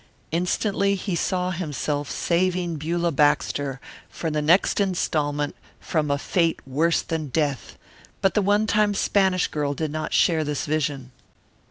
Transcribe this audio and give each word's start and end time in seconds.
Instantly 0.31 0.95
he 0.95 1.15
saw 1.15 1.51
himself 1.51 2.09
saving 2.09 2.77
Beulah 2.77 3.11
Baxter, 3.11 3.79
for 4.09 4.31
the 4.31 4.41
next 4.41 4.79
installment, 4.79 5.55
from 5.79 6.09
a 6.09 6.17
fate 6.17 6.59
worse 6.65 7.03
than 7.03 7.27
death, 7.27 7.77
but 8.19 8.33
the 8.33 8.41
one 8.41 8.65
time 8.65 8.95
Spanish 8.95 9.47
girl 9.47 9.75
did 9.75 9.91
not 9.91 10.11
share 10.11 10.43
this 10.43 10.65
vision. 10.65 11.11